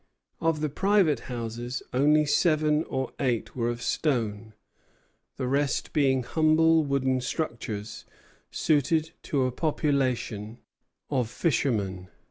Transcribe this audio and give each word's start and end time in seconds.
Of 0.39 0.61
the 0.61 0.69
private 0.69 1.19
houses, 1.29 1.83
only 1.93 2.25
seven 2.25 2.83
or 2.85 3.13
eight 3.19 3.55
were 3.55 3.69
of 3.69 3.83
stone, 3.83 4.55
the 5.37 5.45
rest 5.45 5.93
being 5.93 6.23
humble 6.23 6.83
wooden 6.83 7.21
structures, 7.21 8.03
suited 8.49 9.11
to 9.21 9.43
a 9.43 9.51
population 9.51 10.57
of 11.11 11.29
fishermen. 11.29 12.09